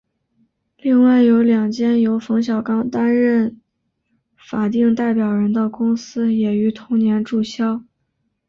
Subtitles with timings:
[0.77, 3.61] 另外有两间由冯小刚担任
[4.35, 7.83] 法定代表人的公司也于同年注销。